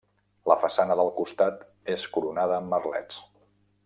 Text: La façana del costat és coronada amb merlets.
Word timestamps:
La 0.51 0.55
façana 0.63 0.95
del 1.01 1.11
costat 1.19 1.61
és 1.97 2.05
coronada 2.17 2.57
amb 2.63 2.73
merlets. 2.77 3.21